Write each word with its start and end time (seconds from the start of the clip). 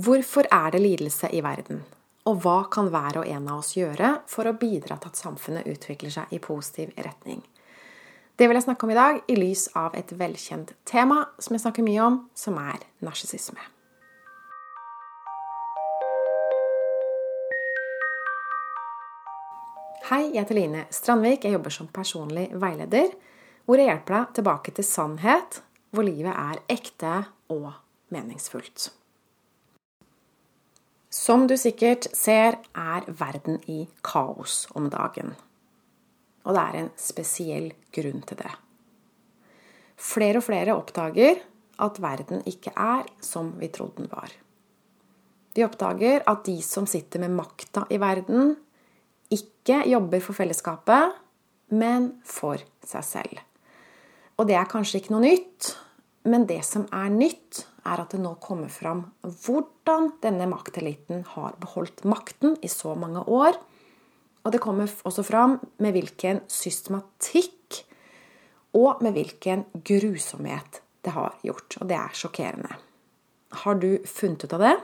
Hvorfor 0.00 0.46
er 0.50 0.70
det 0.70 0.80
lidelse 0.80 1.28
i 1.34 1.40
verden? 1.44 1.80
Og 2.24 2.38
hva 2.44 2.60
kan 2.72 2.86
hver 2.92 3.18
og 3.20 3.26
en 3.28 3.48
av 3.50 3.58
oss 3.60 3.74
gjøre 3.76 4.20
for 4.30 4.48
å 4.48 4.54
bidra 4.56 4.96
til 4.96 5.10
at 5.10 5.18
samfunnet 5.18 5.66
utvikler 5.68 6.12
seg 6.14 6.30
i 6.32 6.38
positiv 6.40 6.92
retning? 6.96 7.42
Det 8.38 8.46
vil 8.48 8.56
jeg 8.56 8.64
snakke 8.64 8.86
om 8.86 8.92
i 8.94 8.96
dag 8.96 9.18
i 9.28 9.34
lys 9.36 9.66
av 9.76 9.96
et 9.98 10.14
velkjent 10.16 10.70
tema 10.88 11.18
som 11.42 11.56
jeg 11.56 11.64
snakker 11.64 11.84
mye 11.84 12.06
om, 12.06 12.16
som 12.32 12.56
er 12.62 12.86
narsissisme. 13.04 13.60
Hei, 20.06 20.30
jeg 20.30 20.38
heter 20.38 20.60
Line 20.60 20.86
Strandvik. 20.94 21.44
Jeg 21.44 21.58
jobber 21.58 21.74
som 21.74 21.90
personlig 21.92 22.46
veileder, 22.54 23.12
hvor 23.66 23.82
jeg 23.82 23.90
hjelper 23.90 24.16
deg 24.16 24.32
tilbake 24.38 24.76
til 24.78 24.88
sannhet, 24.88 25.60
hvor 25.90 26.08
livet 26.08 26.32
er 26.32 26.64
ekte 26.78 27.18
og 27.52 27.68
meningsfullt. 28.14 28.94
Som 31.10 31.48
du 31.50 31.56
sikkert 31.58 32.06
ser, 32.14 32.60
er 32.78 33.06
verden 33.18 33.58
i 33.66 33.88
kaos 34.06 34.68
om 34.78 34.86
dagen. 34.92 35.34
Og 36.46 36.54
det 36.54 36.62
er 36.62 36.76
en 36.78 36.90
spesiell 36.94 37.72
grunn 37.90 38.22
til 38.22 38.38
det. 38.38 38.52
Flere 40.00 40.38
og 40.38 40.46
flere 40.46 40.76
oppdager 40.78 41.42
at 41.82 41.98
verden 42.00 42.44
ikke 42.46 42.70
er 42.78 43.08
som 43.24 43.50
vi 43.58 43.68
trodde 43.74 44.04
den 44.04 44.12
var. 44.12 44.30
Vi 45.54 45.66
oppdager 45.66 46.22
at 46.30 46.44
de 46.46 46.60
som 46.62 46.86
sitter 46.86 47.24
med 47.24 47.34
makta 47.34 47.88
i 47.90 47.98
verden, 47.98 48.54
ikke 49.34 49.82
jobber 49.90 50.22
for 50.22 50.38
fellesskapet, 50.38 51.16
men 51.74 52.12
for 52.26 52.62
seg 52.86 53.06
selv. 53.06 53.42
Og 54.38 54.46
det 54.46 54.56
er 54.56 54.70
kanskje 54.70 55.02
ikke 55.02 55.16
noe 55.16 55.26
nytt, 55.26 55.74
men 56.30 56.46
det 56.46 56.62
som 56.66 56.86
er 56.94 57.10
nytt, 57.10 57.64
er 57.84 58.02
at 58.02 58.12
det 58.14 58.20
nå 58.22 58.34
kommer 58.42 58.70
fram 58.72 59.04
hvordan 59.22 60.10
denne 60.22 60.48
makteliten 60.50 61.24
har 61.34 61.56
beholdt 61.60 62.04
makten 62.08 62.56
i 62.62 62.70
så 62.70 62.94
mange 62.98 63.24
år. 63.24 63.58
Og 64.44 64.52
det 64.52 64.62
kommer 64.64 64.90
også 65.04 65.24
fram 65.26 65.58
med 65.82 65.96
hvilken 65.96 66.42
systematikk 66.48 67.82
og 68.76 69.02
med 69.04 69.16
hvilken 69.16 69.66
grusomhet 69.74 70.80
det 71.04 71.12
har 71.16 71.36
gjort. 71.44 71.76
Og 71.80 71.90
det 71.90 71.98
er 71.98 72.16
sjokkerende. 72.16 72.78
Har 73.64 73.80
du 73.82 73.98
funnet 74.06 74.44
ut 74.44 74.56
av 74.56 74.64
det? 74.64 74.76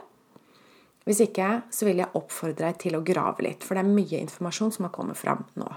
Hvis 1.07 1.21
ikke, 1.23 1.61
så 1.71 1.87
vil 1.87 2.01
jeg 2.01 2.11
oppfordre 2.19 2.67
deg 2.67 2.79
til 2.83 2.97
å 2.97 3.05
grave 3.05 3.45
litt, 3.45 3.63
for 3.63 3.77
det 3.77 3.85
er 3.85 3.95
mye 3.95 4.19
informasjon 4.19 4.73
som 4.75 4.89
har 4.89 4.95
kommet 4.95 5.15
fram 5.15 5.45
nå. 5.55 5.69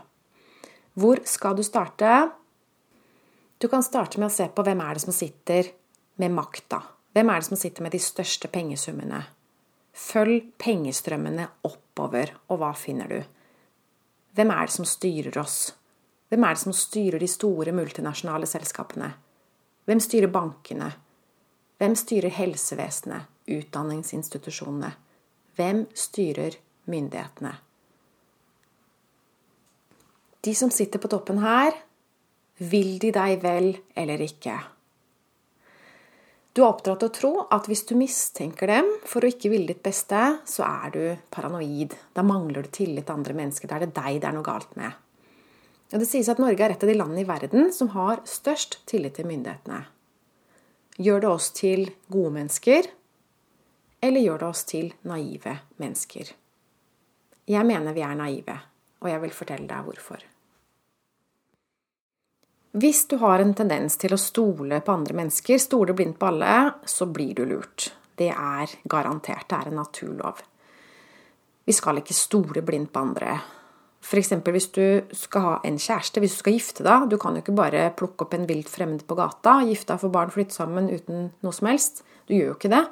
Hvor 0.98 1.22
skal 1.22 1.54
du 1.54 1.62
starte? 1.62 2.32
Du 3.62 3.68
kan 3.70 3.84
starte 3.86 4.18
med 4.18 4.26
å 4.26 4.34
se 4.34 4.48
på 4.50 4.64
hvem 4.66 4.82
er 4.82 4.98
det 4.98 5.04
som 5.04 5.14
sitter 5.14 5.70
med 6.18 6.34
makta. 6.34 6.80
Hvem 7.12 7.30
er 7.30 7.40
det 7.40 7.48
som 7.48 7.58
sitter 7.58 7.82
med 7.82 7.92
de 7.92 7.98
største 8.02 8.48
pengesummene? 8.48 9.24
Følg 9.92 10.52
pengestrømmene 10.62 11.48
oppover, 11.66 12.36
og 12.48 12.60
hva 12.62 12.70
finner 12.78 13.10
du? 13.10 13.20
Hvem 14.38 14.52
er 14.54 14.68
det 14.68 14.76
som 14.76 14.86
styrer 14.86 15.38
oss? 15.42 15.58
Hvem 16.30 16.46
er 16.46 16.54
det 16.54 16.62
som 16.62 16.76
styrer 16.76 17.18
de 17.18 17.28
store 17.28 17.74
multinasjonale 17.74 18.46
selskapene? 18.46 19.10
Hvem 19.90 20.00
styrer 20.00 20.30
bankene? 20.30 20.92
Hvem 21.80 21.96
styrer 21.98 22.30
helsevesenet, 22.36 23.26
utdanningsinstitusjonene? 23.50 24.92
Hvem 25.58 25.86
styrer 25.96 26.60
myndighetene? 26.86 27.56
De 30.40 30.54
som 30.54 30.70
sitter 30.70 31.02
på 31.02 31.10
toppen 31.10 31.42
her, 31.42 31.74
vil 32.60 32.98
de 33.02 33.10
deg 33.12 33.40
vel 33.42 33.72
eller 33.98 34.22
ikke? 34.22 34.54
Du 36.50 36.64
er 36.64 36.72
oppdratt 36.72 36.98
til 37.04 37.10
å 37.10 37.14
tro 37.14 37.30
at 37.54 37.68
hvis 37.70 37.84
du 37.86 37.92
mistenker 37.98 38.70
dem 38.72 38.88
for 39.06 39.22
å 39.22 39.28
ikke 39.30 39.52
ville 39.52 39.70
ditt 39.70 39.84
beste, 39.84 40.18
så 40.42 40.64
er 40.66 40.94
du 40.94 41.02
paranoid. 41.30 41.94
Da 42.16 42.24
mangler 42.26 42.66
du 42.66 42.72
tillit 42.74 43.06
til 43.06 43.14
andre 43.20 43.36
mennesker. 43.38 43.70
Da 43.70 43.78
er 43.78 43.86
det 43.86 43.94
deg 43.94 44.18
det 44.18 44.28
er 44.30 44.34
noe 44.34 44.46
galt 44.46 44.74
med. 44.78 44.96
Og 45.90 46.02
det 46.02 46.08
sies 46.10 46.30
at 46.30 46.42
Norge 46.42 46.62
er 46.62 46.74
et 46.74 46.82
av 46.82 46.90
de 46.90 46.96
landene 46.98 47.22
i 47.22 47.28
verden 47.28 47.70
som 47.74 47.92
har 47.94 48.22
størst 48.26 48.80
tillit 48.90 49.14
til 49.18 49.30
myndighetene. 49.30 49.84
Gjør 51.00 51.22
det 51.22 51.30
oss 51.30 51.48
til 51.56 51.86
gode 52.10 52.34
mennesker, 52.34 52.90
eller 54.02 54.24
gjør 54.24 54.42
det 54.42 54.50
oss 54.50 54.66
til 54.68 54.90
naive 55.06 55.54
mennesker? 55.80 56.34
Jeg 57.50 57.66
mener 57.66 57.94
vi 57.96 58.04
er 58.06 58.18
naive, 58.18 58.58
og 59.02 59.10
jeg 59.10 59.22
vil 59.22 59.34
fortelle 59.34 59.70
deg 59.70 59.86
hvorfor. 59.86 60.22
Hvis 62.70 63.08
du 63.10 63.16
har 63.18 63.42
en 63.42 63.54
tendens 63.58 63.96
til 63.98 64.12
å 64.14 64.20
stole 64.20 64.78
på 64.86 64.94
andre 64.94 65.16
mennesker, 65.18 65.58
stole 65.58 65.94
blindt 65.96 66.20
på 66.20 66.28
alle, 66.28 66.56
så 66.86 67.08
blir 67.10 67.32
du 67.34 67.42
lurt. 67.50 67.88
Det 68.14 68.28
er 68.30 68.70
garantert. 68.86 69.48
Det 69.50 69.56
er 69.56 69.70
en 69.70 69.80
naturlov. 69.80 70.42
Vi 71.66 71.74
skal 71.74 71.98
ikke 71.98 72.14
stole 72.14 72.62
blindt 72.62 72.92
på 72.94 73.02
andre. 73.02 73.32
F.eks. 74.00 74.30
hvis 74.46 74.68
du 74.72 74.84
skal 75.18 75.42
ha 75.44 75.54
en 75.66 75.80
kjæreste, 75.82 76.22
hvis 76.22 76.36
du 76.36 76.42
skal 76.44 76.54
gifte 76.54 76.86
deg. 76.86 77.08
Du 77.10 77.16
kan 77.18 77.34
jo 77.34 77.42
ikke 77.42 77.56
bare 77.58 77.88
plukke 77.98 78.24
opp 78.24 78.36
en 78.38 78.46
vilt 78.46 78.70
fremmed 78.70 79.02
på 79.06 79.16
gata, 79.18 79.58
gifte 79.66 79.92
deg, 79.92 80.02
få 80.04 80.10
barn, 80.14 80.30
flytte 80.30 80.56
sammen 80.56 80.86
uten 80.92 81.32
noe 81.42 81.56
som 81.56 81.68
helst. 81.72 82.04
Du 82.30 82.36
gjør 82.36 82.52
jo 82.52 82.58
ikke 82.58 82.70
det. 82.70 82.84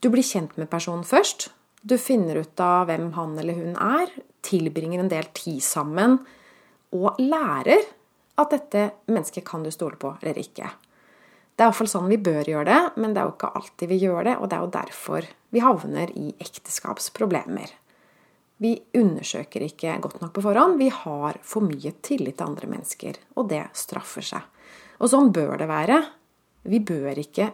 Du 0.00 0.08
blir 0.12 0.24
kjent 0.24 0.56
med 0.56 0.70
personen 0.72 1.04
først. 1.04 1.50
Du 1.84 1.98
finner 2.00 2.40
ut 2.40 2.64
av 2.64 2.88
hvem 2.88 3.10
han 3.18 3.36
eller 3.36 3.60
hun 3.60 3.76
er, 3.76 4.08
tilbringer 4.44 5.04
en 5.04 5.12
del 5.12 5.28
tid 5.36 5.60
sammen 5.64 6.16
og 6.96 7.20
lærer 7.20 7.84
at 8.40 8.50
dette 8.50 8.88
mennesket 9.06 9.46
kan 9.46 9.62
du 9.62 9.70
stole 9.74 9.98
på 10.00 10.16
eller 10.20 10.38
ikke. 10.40 10.70
Det 11.54 11.62
er 11.62 11.70
iallfall 11.70 11.90
sånn 11.90 12.10
vi 12.10 12.18
bør 12.18 12.48
gjøre 12.50 12.66
det, 12.66 12.80
men 12.98 13.14
det 13.14 13.22
er 13.22 13.28
jo 13.28 13.36
ikke 13.36 13.52
alltid 13.60 13.90
vi 13.92 14.00
gjør 14.02 14.26
det, 14.26 14.34
og 14.40 14.48
det 14.50 14.56
er 14.56 14.64
jo 14.64 14.74
derfor 14.74 15.28
vi 15.54 15.62
havner 15.62 16.10
i 16.18 16.32
ekteskapsproblemer. 16.42 17.70
Vi 18.62 18.72
undersøker 18.98 19.62
ikke 19.66 19.94
godt 20.02 20.20
nok 20.22 20.32
på 20.34 20.42
forhånd. 20.42 20.78
Vi 20.78 20.88
har 20.90 21.38
for 21.46 21.66
mye 21.66 21.92
tillit 22.06 22.38
til 22.38 22.48
andre 22.48 22.70
mennesker, 22.70 23.20
og 23.38 23.48
det 23.50 23.62
straffer 23.78 24.26
seg. 24.26 24.42
Og 24.98 25.10
sånn 25.10 25.30
bør 25.34 25.56
det 25.60 25.70
være. 25.70 26.00
Vi 26.70 26.80
bør 26.82 27.18
ikke 27.22 27.50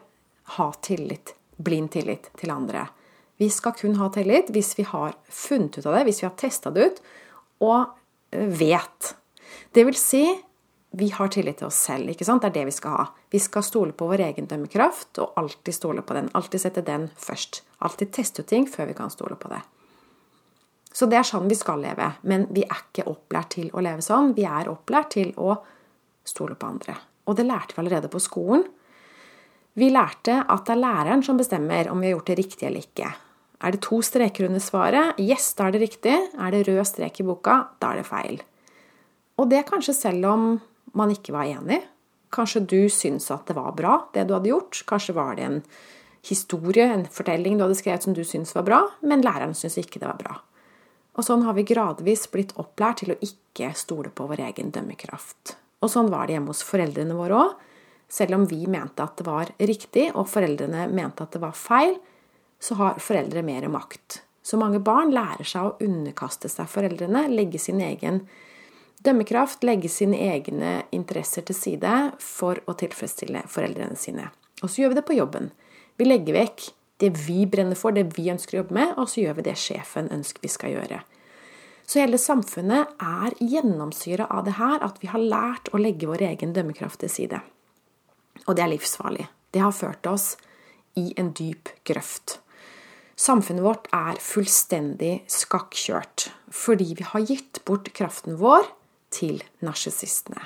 ha 0.56 0.66
tillit, 0.84 1.34
blind 1.56 1.92
tillit 1.92 2.30
til 2.40 2.52
andre. 2.52 2.86
Vi 3.40 3.48
skal 3.52 3.76
kun 3.76 3.96
ha 4.00 4.10
tillit 4.12 4.52
hvis 4.52 4.74
vi 4.78 4.84
har 4.88 5.16
funnet 5.28 5.78
ut 5.80 5.86
av 5.86 5.96
det, 5.96 6.04
hvis 6.08 6.20
vi 6.22 6.28
har 6.28 6.36
testa 6.40 6.72
det 6.72 6.88
ut 6.88 7.00
og 7.64 7.96
vet. 8.60 9.14
Det 9.72 9.84
vil 9.88 9.96
si 9.98 10.24
vi 10.90 11.08
har 11.14 11.28
tillit 11.30 11.60
til 11.60 11.68
oss 11.68 11.78
selv. 11.86 12.10
ikke 12.10 12.26
sant? 12.26 12.42
Det 12.42 12.50
er 12.50 12.56
det 12.58 12.70
vi 12.72 12.74
skal 12.74 12.96
ha. 12.96 13.04
Vi 13.30 13.38
skal 13.38 13.62
stole 13.62 13.92
på 13.94 14.08
vår 14.10 14.24
egen 14.26 14.48
dømmekraft 14.50 15.20
og 15.22 15.36
alltid 15.38 15.74
stole 15.74 16.02
på 16.02 16.16
den. 16.16 16.30
Alltid 16.34 16.64
sette 16.64 16.82
den 16.82 17.08
først. 17.16 17.62
Alltid 17.78 18.10
teste 18.16 18.42
ut 18.42 18.50
ting 18.50 18.66
før 18.66 18.90
vi 18.90 18.96
kan 18.98 19.12
stole 19.12 19.38
på 19.38 19.52
det. 19.52 19.60
Så 20.90 21.06
det 21.06 21.20
er 21.20 21.28
sånn 21.28 21.46
vi 21.46 21.58
skal 21.58 21.78
leve. 21.84 22.10
Men 22.26 22.48
vi 22.50 22.64
er 22.66 22.82
ikke 22.82 23.06
opplært 23.10 23.54
til 23.54 23.70
å 23.70 23.84
leve 23.86 24.02
sånn. 24.02 24.34
Vi 24.34 24.42
er 24.48 24.70
opplært 24.72 25.12
til 25.14 25.30
å 25.38 25.54
stole 26.26 26.58
på 26.58 26.66
andre. 26.66 26.96
Og 27.30 27.38
det 27.38 27.46
lærte 27.46 27.76
vi 27.76 27.84
allerede 27.84 28.10
på 28.10 28.22
skolen. 28.22 28.64
Vi 29.78 29.92
lærte 29.94 30.40
at 30.42 30.64
det 30.66 30.74
er 30.74 30.82
læreren 30.82 31.22
som 31.22 31.38
bestemmer 31.38 31.92
om 31.92 32.00
vi 32.02 32.10
har 32.10 32.16
gjort 32.16 32.32
det 32.32 32.40
riktig 32.40 32.66
eller 32.66 32.82
ikke. 32.82 33.12
Er 33.60 33.76
det 33.76 33.82
to 33.84 34.00
streker 34.02 34.48
under 34.48 34.62
svaret? 34.62 35.20
Yes, 35.20 35.52
da 35.54 35.68
er 35.68 35.76
det 35.76 35.84
riktig. 35.84 36.16
Er 36.34 36.50
det 36.50 36.64
rød 36.66 36.82
strek 36.88 37.20
i 37.22 37.26
boka? 37.28 37.60
Da 37.78 37.92
er 37.92 38.00
det 38.00 38.08
feil. 38.08 38.40
Og 39.38 39.46
det 39.52 39.62
kanskje 39.68 39.94
selv 39.94 40.26
om 40.26 40.50
man 40.96 41.12
ikke 41.14 41.34
var 41.34 41.48
enig. 41.50 41.80
Kanskje 42.30 42.62
du 42.62 42.80
syntes 42.92 43.30
at 43.34 43.48
det 43.50 43.56
var 43.58 43.72
bra, 43.76 43.96
det 44.14 44.28
du 44.28 44.36
hadde 44.36 44.52
gjort. 44.52 44.82
Kanskje 44.86 45.16
var 45.16 45.34
det 45.38 45.46
en 45.46 45.58
historie, 46.26 46.84
en 46.86 47.06
fortelling 47.10 47.58
du 47.58 47.64
hadde 47.64 47.78
skrevet 47.78 48.06
som 48.06 48.14
du 48.14 48.22
syntes 48.26 48.54
var 48.54 48.66
bra, 48.68 48.80
men 49.02 49.24
læreren 49.24 49.56
syntes 49.56 49.80
ikke 49.82 50.02
det 50.02 50.10
var 50.10 50.20
bra. 50.20 50.36
Og 51.18 51.26
sånn 51.26 51.42
har 51.44 51.56
vi 51.56 51.66
gradvis 51.66 52.28
blitt 52.32 52.54
opplært 52.60 53.02
til 53.02 53.14
å 53.14 53.18
ikke 53.24 53.72
stole 53.76 54.12
på 54.14 54.28
vår 54.30 54.44
egen 54.50 54.70
dømmekraft. 54.74 55.56
Og 55.80 55.90
sånn 55.90 56.10
var 56.12 56.28
det 56.28 56.36
hjemme 56.36 56.52
hos 56.52 56.62
foreldrene 56.66 57.16
våre 57.18 57.40
òg. 57.40 57.56
Selv 58.10 58.36
om 58.38 58.46
vi 58.50 58.64
mente 58.70 59.04
at 59.04 59.18
det 59.18 59.26
var 59.26 59.50
riktig, 59.58 60.08
og 60.14 60.28
foreldrene 60.30 60.88
mente 60.90 61.24
at 61.24 61.34
det 61.34 61.42
var 61.42 61.56
feil, 61.56 61.96
så 62.60 62.76
har 62.78 63.00
foreldre 63.02 63.42
mer 63.46 63.66
makt. 63.72 64.20
Så 64.42 64.58
mange 64.60 64.80
barn 64.82 65.12
lærer 65.14 65.46
seg 65.46 65.66
å 65.66 65.76
underkaste 65.84 66.50
seg 66.50 66.68
foreldrene, 66.70 67.28
legge 67.30 67.60
sin 67.62 67.80
egen 67.84 68.24
Dømmekraft 69.00 69.62
legger 69.64 69.88
sine 69.88 70.18
egne 70.28 70.82
interesser 70.92 71.44
til 71.48 71.56
side 71.56 71.92
for 72.20 72.60
å 72.68 72.74
tilfredsstille 72.76 73.46
foreldrene 73.48 73.96
sine. 73.96 74.26
Og 74.60 74.68
så 74.68 74.82
gjør 74.82 74.92
vi 74.92 74.98
det 74.98 75.06
på 75.08 75.16
jobben. 75.16 75.48
Vi 75.96 76.08
legger 76.08 76.36
vekk 76.36 76.66
det 77.00 77.14
vi 77.24 77.46
brenner 77.48 77.78
for, 77.80 77.96
det 77.96 78.10
vi 78.18 78.28
ønsker 78.28 78.58
å 78.58 78.60
jobbe 78.60 78.76
med, 78.76 78.92
og 79.00 79.08
så 79.08 79.22
gjør 79.22 79.38
vi 79.38 79.46
det 79.46 79.56
sjefen 79.56 80.10
ønsker 80.12 80.44
vi 80.44 80.52
skal 80.52 80.74
gjøre. 80.74 80.98
Så 81.88 82.02
hele 82.02 82.20
samfunnet 82.20 82.92
er 83.02 83.34
gjennomsyra 83.40 84.28
av 84.30 84.44
det 84.46 84.58
her 84.60 84.84
at 84.84 85.00
vi 85.00 85.08
har 85.10 85.24
lært 85.32 85.72
å 85.72 85.80
legge 85.80 86.06
vår 86.10 86.26
egen 86.28 86.52
dømmekraft 86.54 87.00
til 87.02 87.10
side. 87.10 87.40
Og 88.46 88.52
det 88.56 88.66
er 88.66 88.72
livsfarlig. 88.74 89.26
Det 89.50 89.64
har 89.64 89.74
ført 89.74 90.06
oss 90.06 90.34
i 91.00 91.08
en 91.18 91.32
dyp 91.34 91.72
grøft. 91.88 92.36
Samfunnet 93.20 93.64
vårt 93.64 93.88
er 93.96 94.20
fullstendig 94.22 95.22
skakkjørt 95.28 96.28
fordi 96.54 96.92
vi 97.00 97.08
har 97.10 97.24
gitt 97.26 97.62
bort 97.68 97.90
kraften 97.96 98.38
vår 98.40 98.68
til 99.10 99.42
narsissistene. 99.66 100.42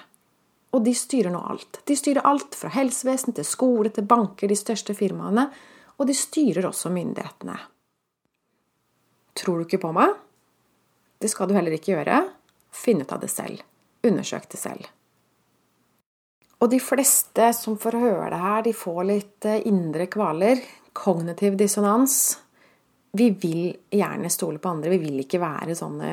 Og 0.75 0.83
de 0.83 0.95
styrer 0.97 1.31
nå 1.31 1.39
alt. 1.39 1.83
De 1.87 1.95
styrer 1.97 2.27
alt 2.27 2.57
fra 2.59 2.73
helsevesen 2.75 3.37
til 3.37 3.47
skole 3.47 3.93
til 3.95 4.09
banker, 4.11 4.51
de 4.51 4.59
største 4.59 4.97
firmaene. 4.99 5.47
Og 6.01 6.09
de 6.09 6.17
styrer 6.19 6.67
også 6.67 6.91
myndighetene. 6.91 7.55
Tror 9.39 9.61
du 9.61 9.69
ikke 9.69 9.83
på 9.85 9.93
meg? 9.95 10.17
Det 11.23 11.31
skal 11.31 11.49
du 11.49 11.55
heller 11.55 11.77
ikke 11.77 11.95
gjøre. 11.95 12.25
Finn 12.75 13.03
ut 13.03 13.15
av 13.15 13.23
det 13.23 13.31
selv. 13.31 13.63
Undersøk 14.05 14.49
det 14.51 14.61
selv. 14.61 14.89
Og 16.63 16.71
de 16.73 16.81
fleste 16.81 17.51
som 17.57 17.77
får 17.79 17.99
høre 18.01 18.31
det 18.33 18.41
her, 18.41 18.63
de 18.65 18.73
får 18.77 19.03
litt 19.07 19.47
eh, 19.49 19.63
indre 19.69 20.09
kvaler. 20.11 20.63
Kognitiv 20.95 21.59
dissonans. 21.61 22.17
Vi 23.15 23.31
vil 23.39 23.69
gjerne 23.95 24.31
stole 24.33 24.59
på 24.59 24.73
andre. 24.73 24.91
Vi 24.95 25.03
vil 25.03 25.23
ikke 25.23 25.43
være 25.43 25.77
sånne 25.79 26.13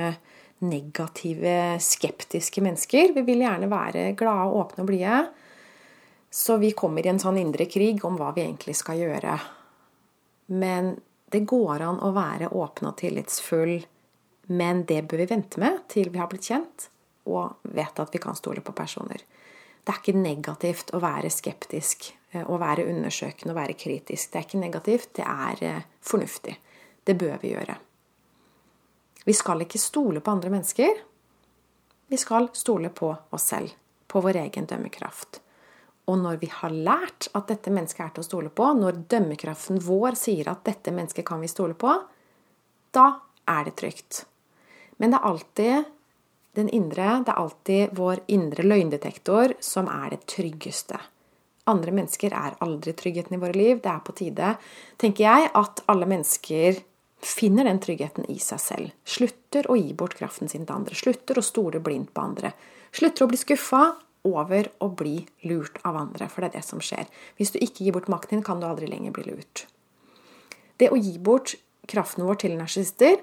negative, 0.62 1.80
skeptiske 1.82 2.62
mennesker. 2.62 3.14
Vi 3.16 3.24
vil 3.26 3.44
gjerne 3.44 3.70
være 3.72 4.12
glade, 4.18 4.52
åpne 4.62 4.84
og 4.84 4.90
blide. 4.90 5.22
Så 6.32 6.58
vi 6.62 6.72
kommer 6.78 7.06
i 7.06 7.12
en 7.12 7.20
sånn 7.20 7.40
indre 7.42 7.68
krig 7.68 8.04
om 8.08 8.16
hva 8.20 8.30
vi 8.36 8.46
egentlig 8.46 8.78
skal 8.80 9.02
gjøre. 9.02 9.36
Men 10.56 10.94
det 11.32 11.44
går 11.48 11.84
an 11.84 12.00
å 12.04 12.14
være 12.16 12.52
åpen 12.56 12.90
og 12.92 12.98
tillitsfull, 13.02 13.82
men 14.52 14.86
det 14.88 15.02
bør 15.08 15.24
vi 15.24 15.30
vente 15.32 15.60
med 15.64 15.84
til 15.92 16.12
vi 16.12 16.20
har 16.20 16.30
blitt 16.32 16.50
kjent 16.52 16.88
og 17.32 17.62
vet 17.76 18.00
at 18.02 18.14
vi 18.14 18.20
kan 18.20 18.36
stole 18.36 18.64
på 18.66 18.76
personer. 18.76 19.22
Det 19.82 19.94
er 19.94 20.02
ikke 20.02 20.18
negativt 20.18 20.92
å 20.94 21.02
være 21.02 21.30
skeptisk, 21.34 22.12
eh, 22.32 22.44
å 22.46 22.58
være 22.62 22.86
undersøkende 22.90 23.54
og 23.54 23.60
være 23.60 23.78
kritisk. 23.78 24.32
Det 24.32 24.40
er 24.40 24.48
ikke 24.48 24.62
negativt, 24.62 25.14
det 25.18 25.26
er 25.26 25.64
eh, 25.66 25.88
fornuftig. 26.02 26.58
Det 27.04 27.18
bør 27.18 27.40
vi 27.42 27.56
gjøre. 27.56 27.78
Vi 29.26 29.34
skal 29.38 29.64
ikke 29.66 29.82
stole 29.82 30.22
på 30.24 30.34
andre 30.34 30.50
mennesker. 30.54 31.04
Vi 32.12 32.18
skal 32.18 32.50
stole 32.58 32.90
på 32.90 33.14
oss 33.30 33.48
selv, 33.54 33.72
på 34.08 34.22
vår 34.24 34.42
egen 34.46 34.68
dømmekraft. 34.68 35.42
Og 36.10 36.18
når 36.20 36.42
vi 36.42 36.50
har 36.52 36.74
lært 36.74 37.30
at 37.38 37.48
dette 37.52 37.72
mennesket 37.72 38.04
er 38.04 38.12
til 38.16 38.24
å 38.24 38.28
stole 38.28 38.50
på, 38.52 38.72
når 38.76 39.04
dømmekraften 39.12 39.80
vår 39.86 40.18
sier 40.20 40.50
at 40.52 40.66
dette 40.68 40.92
mennesket 40.92 41.28
kan 41.28 41.40
vi 41.44 41.52
stole 41.52 41.78
på, 41.78 41.94
da 42.92 43.08
er 43.48 43.70
det 43.70 43.78
trygt. 43.80 44.26
Men 44.98 45.14
det 45.14 45.22
er 45.22 45.30
alltid 45.30 45.92
den 46.58 46.68
indre, 46.76 47.22
det 47.24 47.32
er 47.32 47.40
alltid 47.40 47.96
vår 47.96 48.26
indre 48.36 48.66
løgndetektor 48.66 49.56
som 49.64 49.88
er 49.88 50.12
det 50.16 50.26
tryggeste. 50.34 51.00
Andre 51.72 51.94
mennesker 51.96 52.34
er 52.36 52.58
aldri 52.66 52.92
tryggheten 52.98 53.38
i 53.38 53.40
våre 53.40 53.56
liv. 53.56 53.80
Det 53.80 53.92
er 53.92 54.04
på 54.04 54.16
tide, 54.18 54.56
tenker 55.00 55.28
jeg, 55.30 55.52
at 55.56 55.84
alle 55.92 56.10
mennesker 56.10 56.82
finner 57.22 57.68
den 57.68 57.80
tryggheten 57.82 58.26
i 58.32 58.38
seg 58.42 58.62
selv. 58.62 58.94
Slutter 59.06 59.70
å 59.70 59.78
gi 59.78 59.94
bort 59.98 60.16
kraften 60.18 60.50
sin 60.50 60.66
til 60.66 60.76
andre. 60.76 60.98
Slutter 60.98 61.38
å 61.38 61.46
stole 61.46 61.82
blindt 61.84 62.14
på 62.16 62.24
andre. 62.24 62.54
Slutter 62.92 63.26
å 63.26 63.32
bli 63.32 63.40
skuffa 63.40 63.84
over 64.28 64.70
å 64.82 64.90
bli 64.94 65.16
lurt 65.50 65.80
av 65.88 65.98
andre, 65.98 66.28
for 66.30 66.44
det 66.44 66.52
er 66.52 66.60
det 66.60 66.68
som 66.68 66.82
skjer. 66.84 67.10
Hvis 67.38 67.54
du 67.54 67.60
ikke 67.62 67.86
gir 67.86 67.96
bort 67.96 68.10
makten 68.12 68.38
din, 68.38 68.46
kan 68.46 68.62
du 68.62 68.68
aldri 68.68 68.90
lenger 68.90 69.14
bli 69.16 69.30
lurt. 69.32 69.66
Det 70.78 70.92
å 70.94 71.00
gi 71.00 71.18
bort 71.22 71.56
kraften 71.90 72.26
vår 72.26 72.42
til 72.44 72.58
narsissister, 72.58 73.22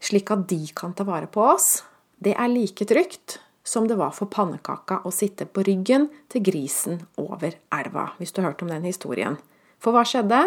slik 0.00 0.30
at 0.32 0.46
de 0.50 0.62
kan 0.76 0.94
ta 0.96 1.06
vare 1.06 1.28
på 1.30 1.42
oss, 1.52 1.80
det 2.22 2.36
er 2.36 2.52
like 2.52 2.86
trygt 2.86 3.38
som 3.66 3.86
det 3.88 3.98
var 4.00 4.14
for 4.16 4.30
pannekaka 4.30 5.02
å 5.06 5.12
sitte 5.14 5.46
på 5.46 5.64
ryggen 5.66 6.08
til 6.32 6.44
grisen 6.44 7.02
over 7.20 7.54
elva, 7.74 8.10
hvis 8.18 8.32
du 8.32 8.40
har 8.40 8.50
hørt 8.50 8.64
om 8.64 8.72
den 8.72 8.88
historien. 8.88 9.38
For 9.80 9.94
hva 9.94 10.04
skjedde? 10.08 10.40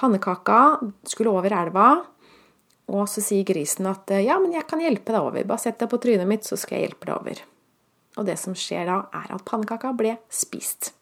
Pannekaka 0.00 0.80
skulle 1.04 1.32
over 1.34 1.52
elva, 1.52 1.88
og 2.90 3.04
så 3.10 3.22
sier 3.22 3.44
grisen 3.46 3.86
at 3.90 4.10
ja, 4.24 4.38
men 4.40 4.54
jeg 4.56 4.66
kan 4.70 4.80
hjelpe 4.82 5.12
deg 5.12 5.20
over. 5.22 5.44
Bare 5.46 5.62
sett 5.62 5.78
deg 5.82 5.90
på 5.92 6.00
trynet 6.02 6.28
mitt, 6.28 6.46
så 6.48 6.56
skal 6.58 6.78
jeg 6.78 6.88
hjelpe 6.88 7.10
deg 7.10 7.18
over. 7.18 7.42
Og 8.18 8.26
det 8.26 8.38
som 8.40 8.56
skjer 8.58 8.88
da, 8.88 8.96
er 9.14 9.36
at 9.36 9.44
pannekaka 9.46 9.92
ble 9.96 10.16
spist. 10.32 10.94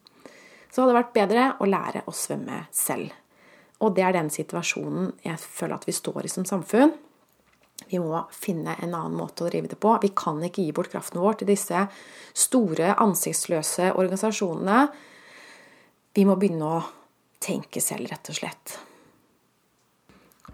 Så 0.68 0.82
hadde 0.82 0.92
det 0.92 0.98
vært 0.98 1.14
bedre 1.16 1.46
å 1.62 1.68
lære 1.68 2.04
å 2.10 2.12
svømme 2.14 2.66
selv. 2.74 3.14
Og 3.78 3.94
det 3.96 4.04
er 4.04 4.16
den 4.16 4.28
situasjonen 4.34 5.12
jeg 5.24 5.38
føler 5.40 5.78
at 5.78 5.86
vi 5.88 5.94
står 5.96 6.26
i 6.26 6.32
som 6.32 6.44
samfunn. 6.48 6.92
Vi 7.88 8.00
må 8.02 8.20
finne 8.34 8.74
en 8.82 8.90
annen 8.90 9.16
måte 9.16 9.46
å 9.46 9.48
drive 9.48 9.70
det 9.70 9.78
på. 9.80 9.94
Vi 10.02 10.10
kan 10.18 10.42
ikke 10.44 10.66
gi 10.66 10.74
bort 10.76 10.90
kraften 10.92 11.22
vår 11.22 11.40
til 11.40 11.52
disse 11.52 11.86
store, 12.34 12.90
ansiktsløse 13.00 13.92
organisasjonene. 13.94 14.82
Vi 16.18 16.26
må 16.28 16.36
begynne 16.36 16.74
å 16.74 16.84
tenke 17.40 17.80
selv, 17.80 18.10
rett 18.10 18.34
og 18.34 18.40
slett. 18.40 18.76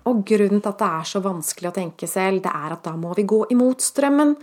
Og 0.05 0.21
grunnen 0.29 0.61
til 0.61 0.71
at 0.71 0.83
det 0.83 0.91
er 0.91 1.09
så 1.09 1.23
vanskelig 1.25 1.71
å 1.71 1.77
tenke 1.79 2.09
selv, 2.11 2.43
det 2.45 2.53
er 2.53 2.77
at 2.77 2.85
da 2.85 2.93
må 2.97 3.15
vi 3.17 3.25
gå 3.29 3.41
imot 3.55 3.85
strømmen. 3.85 4.35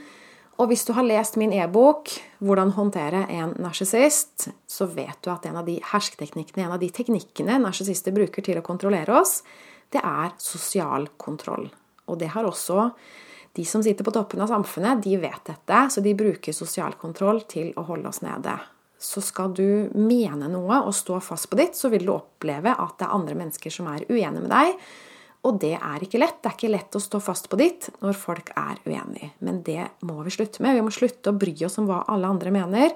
Og 0.61 0.69
hvis 0.69 0.83
du 0.85 0.91
har 0.93 1.05
lest 1.05 1.37
min 1.37 1.53
e-bok 1.53 2.09
'Hvordan 2.41 2.73
håndtere 2.73 3.25
en 3.29 3.53
narsissist', 3.55 4.49
så 4.67 4.85
vet 4.85 5.17
du 5.21 5.29
at 5.29 5.45
en 5.45 5.57
av 5.57 5.65
de 5.65 5.79
hersketeknikkene, 5.79 6.65
en 6.65 6.71
av 6.71 6.79
de 6.79 6.89
teknikkene 6.89 7.61
narsissister 7.61 8.11
bruker 8.11 8.43
til 8.43 8.57
å 8.57 8.65
kontrollere 8.65 9.09
oss, 9.09 9.43
det 9.91 10.01
er 10.03 10.31
sosial 10.37 11.07
kontroll. 11.17 11.69
Og 12.07 12.19
det 12.19 12.29
har 12.29 12.43
også 12.43 12.91
de 13.53 13.65
som 13.65 13.83
sitter 13.83 14.03
på 14.03 14.13
toppen 14.13 14.41
av 14.41 14.47
samfunnet, 14.47 15.03
de 15.03 15.17
vet 15.17 15.43
dette, 15.45 15.79
så 15.91 16.01
de 16.01 16.13
bruker 16.15 16.53
sosial 16.53 16.93
kontroll 16.93 17.43
til 17.51 17.73
å 17.75 17.83
holde 17.83 18.07
oss 18.07 18.21
nede. 18.21 18.59
Så 18.97 19.21
skal 19.21 19.51
du 19.53 19.89
mene 19.97 20.47
noe 20.47 20.83
og 20.85 20.93
stå 20.93 21.19
fast 21.19 21.49
på 21.49 21.57
ditt, 21.57 21.75
så 21.75 21.89
vil 21.89 22.05
du 22.05 22.13
oppleve 22.13 22.71
at 22.71 22.97
det 22.99 23.07
er 23.07 23.15
andre 23.17 23.35
mennesker 23.35 23.73
som 23.73 23.89
er 23.91 24.05
uenige 24.09 24.43
med 24.45 24.51
deg. 24.53 24.77
Og 25.41 25.57
det 25.61 25.73
er 25.73 26.03
ikke 26.05 26.19
lett. 26.21 26.37
Det 26.41 26.51
er 26.51 26.57
ikke 26.57 26.73
lett 26.75 26.97
å 26.97 27.01
stå 27.01 27.21
fast 27.23 27.49
på 27.49 27.57
ditt 27.57 27.89
når 28.03 28.17
folk 28.19 28.51
er 28.53 28.77
uenige. 28.85 29.31
Men 29.41 29.63
det 29.65 29.87
må 30.05 30.19
vi 30.25 30.33
slutte 30.33 30.61
med. 30.61 30.77
Vi 30.77 30.83
må 30.85 30.93
slutte 30.93 31.33
å 31.33 31.39
bry 31.41 31.55
oss 31.65 31.79
om 31.81 31.87
hva 31.89 32.03
alle 32.13 32.29
andre 32.29 32.53
mener. 32.53 32.93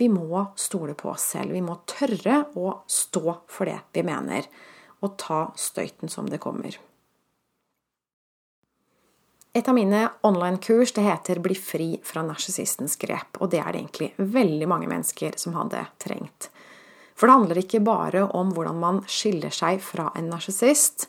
Vi 0.00 0.08
må 0.08 0.46
stole 0.56 0.94
på 0.96 1.10
oss 1.12 1.26
selv. 1.34 1.52
Vi 1.52 1.60
må 1.64 1.76
tørre 1.88 2.46
å 2.56 2.78
stå 2.88 3.36
for 3.44 3.68
det 3.68 3.76
vi 3.92 4.06
mener, 4.06 4.48
og 5.04 5.18
ta 5.20 5.42
støyten 5.58 6.08
som 6.08 6.30
det 6.30 6.40
kommer. 6.40 6.78
Et 9.52 9.68
av 9.68 9.76
mine 9.76 10.06
online-kurs 10.24 10.94
det 10.96 11.04
heter 11.04 11.38
'Bli 11.38 11.54
fri 11.54 12.00
fra 12.02 12.22
narsissistens 12.24 12.96
grep', 12.96 13.36
og 13.40 13.50
det 13.50 13.60
er 13.60 13.72
det 13.72 13.80
egentlig 13.82 14.12
veldig 14.16 14.68
mange 14.68 14.88
mennesker 14.88 15.36
som 15.36 15.52
hadde 15.52 15.86
trengt. 15.98 16.48
For 17.14 17.26
det 17.26 17.36
handler 17.36 17.58
ikke 17.60 17.84
bare 17.84 18.22
om 18.32 18.54
hvordan 18.56 18.80
man 18.80 19.02
skiller 19.04 19.50
seg 19.50 19.82
fra 19.84 20.10
en 20.16 20.30
narsissist. 20.30 21.06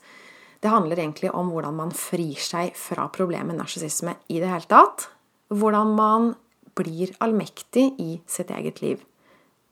Det 0.63 0.71
handler 0.71 0.99
egentlig 1.01 1.33
om 1.35 1.49
hvordan 1.51 1.75
man 1.75 1.89
frir 1.91 2.39
seg 2.39 2.77
fra 2.79 3.09
problemet 3.11 3.57
narsissisme 3.57 4.15
i 4.31 4.39
det 4.39 4.47
hele 4.47 4.69
tatt. 4.71 5.09
Hvordan 5.51 5.91
man 5.97 6.29
blir 6.77 7.11
allmektig 7.21 7.89
i 7.99 8.13
sitt 8.25 8.51
eget 8.51 8.79
liv. 8.81 9.01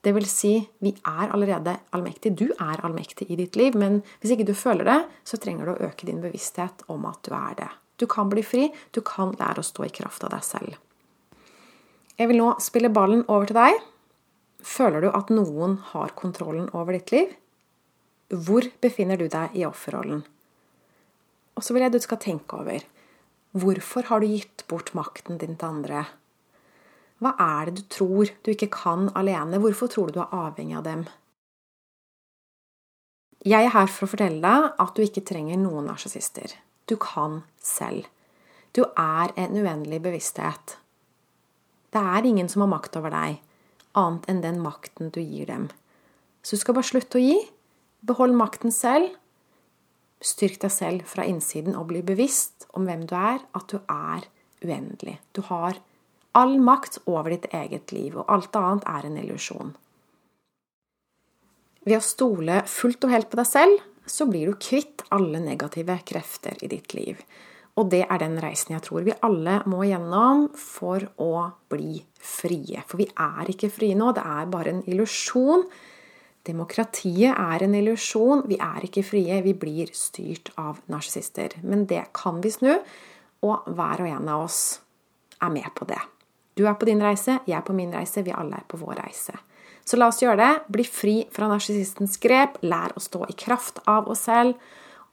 Det 0.03 0.11
vil 0.17 0.25
si, 0.27 0.51
vi 0.81 0.91
er 1.07 1.31
allerede 1.31 1.77
allmektig. 1.95 2.33
Du 2.35 2.49
er 2.51 2.81
allmektig 2.83 3.29
i 3.31 3.37
ditt 3.39 3.55
liv, 3.55 3.77
men 3.77 4.01
hvis 4.19 4.33
ikke 4.35 4.49
du 4.49 4.55
føler 4.57 4.87
det, 4.89 4.97
så 5.23 5.39
trenger 5.39 5.69
du 5.69 5.73
å 5.75 5.87
øke 5.87 6.09
din 6.09 6.19
bevissthet 6.23 6.83
om 6.91 7.05
at 7.09 7.21
du 7.23 7.31
er 7.37 7.55
det. 7.61 7.69
Du 8.01 8.07
kan 8.09 8.29
bli 8.29 8.43
fri. 8.43 8.67
Du 8.91 8.99
kan 9.05 9.35
lære 9.39 9.61
å 9.61 9.65
stå 9.65 9.85
i 9.85 9.93
kraft 9.93 10.25
av 10.25 10.33
deg 10.33 10.43
selv. 10.43 10.75
Jeg 12.17 12.27
vil 12.27 12.41
nå 12.41 12.51
spille 12.59 12.91
ballen 12.91 13.23
over 13.29 13.47
til 13.47 13.61
deg. 13.61 13.79
Føler 14.65 15.05
du 15.05 15.09
at 15.13 15.31
noen 15.33 15.77
har 15.93 16.11
kontrollen 16.17 16.67
over 16.73 16.97
ditt 16.97 17.13
liv? 17.13 17.31
Hvor 18.33 18.67
befinner 18.81 19.21
du 19.21 19.29
deg 19.31 19.55
i 19.57 19.63
offerrollen? 19.69 20.25
Og 21.57 21.63
så 21.65 21.73
vil 21.73 21.83
jeg 21.83 21.91
at 21.91 21.97
du 21.97 22.03
skal 22.03 22.21
tenke 22.21 22.57
over 22.57 22.83
hvorfor 23.51 24.07
har 24.07 24.21
du 24.23 24.31
gitt 24.31 24.63
bort 24.71 24.93
makten 24.95 25.39
din 25.41 25.57
til 25.59 25.67
andre? 25.67 26.05
Hva 27.21 27.33
er 27.37 27.69
det 27.69 27.81
du 27.81 27.89
tror 27.91 28.31
du 28.41 28.53
ikke 28.53 28.71
kan 28.73 29.09
alene? 29.17 29.59
Hvorfor 29.61 29.91
tror 29.91 30.09
du 30.09 30.17
du 30.19 30.23
er 30.23 30.33
avhengig 30.33 30.77
av 30.79 30.87
dem? 30.87 31.03
Jeg 33.45 33.65
er 33.65 33.73
her 33.73 33.89
for 33.89 34.05
å 34.05 34.11
fortelle 34.11 34.41
deg 34.41 34.81
at 34.81 34.95
du 34.95 35.03
ikke 35.03 35.25
trenger 35.25 35.57
noen 35.57 35.87
narsissister. 35.89 36.55
Du 36.89 36.95
kan 37.01 37.41
selv. 37.61 38.07
Du 38.73 38.83
er 38.85 39.33
en 39.35 39.57
uendelig 39.57 39.99
bevissthet. 40.05 40.77
Det 41.91 42.01
er 42.01 42.25
ingen 42.25 42.49
som 42.49 42.63
har 42.63 42.71
makt 42.71 42.95
over 42.99 43.11
deg, 43.11 43.39
annet 43.99 44.29
enn 44.31 44.43
den 44.45 44.61
makten 44.63 45.09
du 45.11 45.19
gir 45.19 45.49
dem. 45.49 45.67
Så 46.41 46.55
du 46.55 46.61
skal 46.61 46.77
bare 46.77 46.87
slutte 46.87 47.19
å 47.19 47.23
gi. 47.23 47.35
Behold 48.07 48.37
makten 48.37 48.73
selv. 48.73 49.11
Styrk 50.21 50.59
deg 50.61 50.73
selv 50.73 51.07
fra 51.09 51.25
innsiden 51.25 51.77
og 51.77 51.89
bli 51.89 52.03
bevisst 52.05 52.67
om 52.77 52.85
hvem 52.85 53.07
du 53.09 53.15
er, 53.17 53.41
at 53.57 53.67
du 53.73 53.79
er 53.81 54.27
uendelig. 54.61 55.17
Du 55.33 55.41
har 55.49 55.79
all 56.37 56.59
makt 56.61 57.01
over 57.09 57.33
ditt 57.33 57.49
eget 57.51 57.91
liv, 57.91 58.15
og 58.15 58.29
alt 58.31 58.55
annet 58.55 58.85
er 58.87 59.07
en 59.07 59.17
illusjon. 59.23 59.71
Ved 61.81 61.97
å 61.97 62.05
stole 62.05 62.61
fullt 62.69 63.07
og 63.07 63.15
helt 63.15 63.31
på 63.31 63.39
deg 63.39 63.49
selv 63.49 63.87
så 64.11 64.27
blir 64.29 64.49
du 64.49 64.59
kvitt 64.61 65.03
alle 65.13 65.41
negative 65.41 65.97
krefter 66.05 66.57
i 66.61 66.69
ditt 66.69 66.93
liv. 66.97 67.17
Og 67.79 67.87
det 67.89 68.03
er 68.03 68.19
den 68.19 68.35
reisen 68.43 68.75
jeg 68.75 68.83
tror 68.85 69.05
vi 69.05 69.15
alle 69.25 69.61
må 69.69 69.85
gjennom 69.87 70.49
for 70.59 71.05
å 71.23 71.47
bli 71.71 72.01
frie. 72.19 72.83
For 72.85 72.99
vi 73.01 73.07
er 73.09 73.51
ikke 73.53 73.71
frie 73.71 73.97
nå, 73.97 74.11
det 74.13 74.25
er 74.27 74.51
bare 74.51 74.75
en 74.75 74.83
illusjon. 74.89 75.65
Demokratiet 76.47 77.35
er 77.37 77.63
en 77.63 77.75
illusjon. 77.77 78.45
Vi 78.49 78.57
er 78.61 78.87
ikke 78.87 79.03
frie, 79.05 79.41
vi 79.45 79.53
blir 79.57 79.91
styrt 79.93 80.53
av 80.57 80.81
narsissister. 80.91 81.59
Men 81.61 81.85
det 81.89 82.07
kan 82.17 82.41
vi 82.41 82.53
snu, 82.53 82.73
og 83.45 83.69
hver 83.69 84.01
og 84.01 84.09
en 84.09 84.33
av 84.33 84.47
oss 84.47 84.63
er 85.41 85.53
med 85.53 85.69
på 85.77 85.85
det. 85.89 86.01
Du 86.57 86.65
er 86.67 86.75
på 86.77 86.89
din 86.89 87.01
reise, 87.01 87.39
jeg 87.47 87.57
er 87.57 87.65
på 87.65 87.75
min 87.77 87.93
reise, 87.93 88.25
vi 88.25 88.33
alle 88.35 88.59
er 88.59 88.67
på 88.69 88.79
vår 88.81 88.99
reise. 89.03 89.37
Så 89.85 89.97
la 89.97 90.11
oss 90.11 90.21
gjøre 90.21 90.39
det. 90.39 90.51
Bli 90.71 90.85
fri 90.85 91.15
fra 91.33 91.49
narsissistens 91.49 92.19
grep. 92.21 92.59
Lær 92.61 92.93
å 92.95 93.01
stå 93.01 93.25
i 93.29 93.37
kraft 93.37 93.81
av 93.89 94.09
oss 94.11 94.27
selv. 94.29 94.59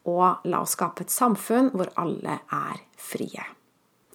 Og 0.09 0.45
la 0.49 0.63
oss 0.63 0.77
skape 0.77 1.07
et 1.07 1.13
samfunn 1.13 1.73
hvor 1.75 1.91
alle 2.01 2.41
er 2.53 2.85
frie. 3.01 3.49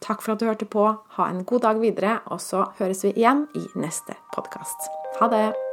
Takk 0.03 0.23
for 0.23 0.35
at 0.35 0.41
du 0.41 0.47
hørte 0.49 0.69
på. 0.69 0.87
Ha 1.17 1.29
en 1.31 1.43
god 1.47 1.65
dag 1.67 1.83
videre, 1.83 2.19
og 2.29 2.41
så 2.43 2.67
høres 2.79 3.05
vi 3.07 3.15
igjen 3.15 3.47
i 3.57 3.67
neste 3.79 4.17
podkast. 4.35 4.89
Ha 5.21 5.31
det! 5.31 5.72